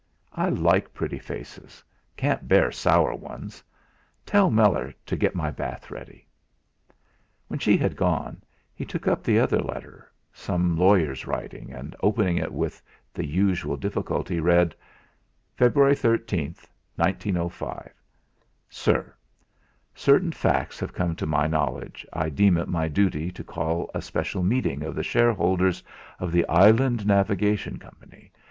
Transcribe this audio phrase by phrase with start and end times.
[0.33, 1.83] "I like pretty faces
[2.17, 3.63] can't bear sour ones.
[4.25, 6.25] Tell Meller to get my bath ready."
[7.47, 8.41] When she had gone
[8.73, 12.81] he took up the other letter some lawyer's writing, and opening it with
[13.13, 14.73] the usual difficulty, read:
[15.55, 16.55] "February 13,
[16.95, 17.93] 1905.
[18.71, 19.15] "SIR,
[19.93, 24.01] Certain facts having come to my knowledge, I deem it my duty to call a
[24.01, 25.83] special meeting of the shareholders
[26.19, 28.31] of 'The Island Navigation Coy.